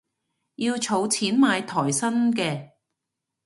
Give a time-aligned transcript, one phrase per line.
[0.55, 2.71] 要儲錢買台新嘅